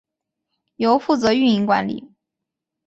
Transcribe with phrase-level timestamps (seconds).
[0.77, 2.09] 由负责运营管理。